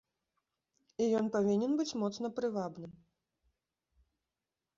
І 1.03 1.09
ён 1.19 1.25
павінен 1.35 1.71
быць 1.81 1.97
моцна 2.05 2.27
прывабным. 2.41 2.91